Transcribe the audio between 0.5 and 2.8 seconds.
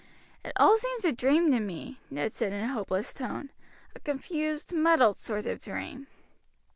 all seems a dream to me," Ned said in a